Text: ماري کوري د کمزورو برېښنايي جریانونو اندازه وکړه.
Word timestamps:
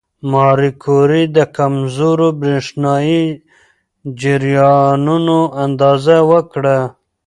ماري 0.31 0.71
کوري 0.83 1.23
د 1.37 1.39
کمزورو 1.57 2.27
برېښنايي 2.41 3.23
جریانونو 4.21 5.39
اندازه 5.65 6.17
وکړه. 6.31 6.77